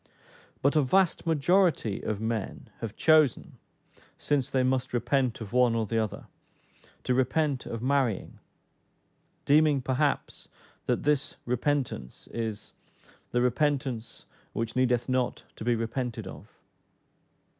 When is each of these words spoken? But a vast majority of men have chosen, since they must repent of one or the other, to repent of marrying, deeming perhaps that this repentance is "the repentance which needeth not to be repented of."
But 0.63 0.75
a 0.75 0.81
vast 0.81 1.27
majority 1.27 2.01
of 2.01 2.19
men 2.19 2.71
have 2.79 2.95
chosen, 2.95 3.59
since 4.17 4.49
they 4.49 4.63
must 4.63 4.93
repent 4.95 5.39
of 5.41 5.53
one 5.53 5.75
or 5.75 5.85
the 5.85 5.99
other, 5.99 6.25
to 7.03 7.13
repent 7.13 7.67
of 7.67 7.83
marrying, 7.83 8.39
deeming 9.45 9.79
perhaps 9.79 10.49
that 10.87 11.03
this 11.03 11.35
repentance 11.45 12.27
is 12.33 12.73
"the 13.29 13.43
repentance 13.43 14.25
which 14.53 14.75
needeth 14.75 15.07
not 15.07 15.43
to 15.55 15.63
be 15.63 15.75
repented 15.75 16.25
of." 16.25 16.49